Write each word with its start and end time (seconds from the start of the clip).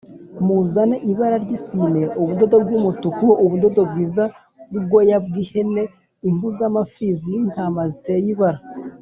Muzane 0.45 0.97
ibara 1.11 1.35
ry’isine 1.43 2.01
ubudodo 2.21 2.55
bw’umutuku 2.63 3.27
ubudodo 3.43 3.81
bwiza 3.89 4.23
n’ubwoya 4.71 5.17
bw’ihene 5.25 5.83
impu 6.27 6.47
z’amapfizi 6.57 7.27
y’ 7.33 7.37
intama 7.41 7.81
ziteye 7.91 8.27
ibara 8.35 8.59